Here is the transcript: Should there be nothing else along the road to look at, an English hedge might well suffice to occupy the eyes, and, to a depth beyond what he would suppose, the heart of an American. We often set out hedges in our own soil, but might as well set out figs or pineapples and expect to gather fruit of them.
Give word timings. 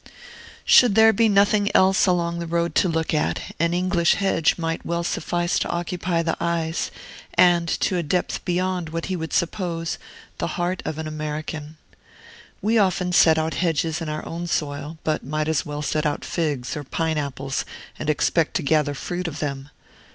Should 0.65 0.95
there 0.95 1.13
be 1.13 1.29
nothing 1.29 1.69
else 1.75 2.07
along 2.07 2.39
the 2.39 2.47
road 2.47 2.73
to 2.73 2.89
look 2.89 3.13
at, 3.13 3.53
an 3.59 3.71
English 3.71 4.15
hedge 4.15 4.57
might 4.57 4.83
well 4.83 5.03
suffice 5.03 5.59
to 5.59 5.69
occupy 5.69 6.23
the 6.23 6.35
eyes, 6.41 6.89
and, 7.35 7.67
to 7.81 7.97
a 7.97 8.01
depth 8.01 8.43
beyond 8.43 8.89
what 8.89 9.05
he 9.13 9.15
would 9.15 9.31
suppose, 9.31 9.99
the 10.39 10.47
heart 10.57 10.81
of 10.85 10.97
an 10.97 11.07
American. 11.07 11.77
We 12.63 12.79
often 12.79 13.11
set 13.11 13.37
out 13.37 13.53
hedges 13.53 14.01
in 14.01 14.09
our 14.09 14.25
own 14.25 14.47
soil, 14.47 14.97
but 15.03 15.23
might 15.23 15.47
as 15.47 15.67
well 15.67 15.83
set 15.83 16.07
out 16.07 16.25
figs 16.25 16.75
or 16.75 16.83
pineapples 16.83 17.63
and 17.99 18.09
expect 18.09 18.55
to 18.55 18.63
gather 18.63 18.95
fruit 18.95 19.27
of 19.27 19.37
them. 19.37 19.69